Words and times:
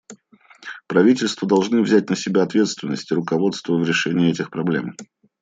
Правительства 0.87 1.47
должны 1.47 1.83
взять 1.83 2.09
на 2.09 2.15
себя 2.15 2.41
ответственность 2.41 3.11
и 3.11 3.13
руководство 3.13 3.75
в 3.77 3.85
решении 3.87 4.31
этих 4.31 4.49
проблем. 4.49 4.95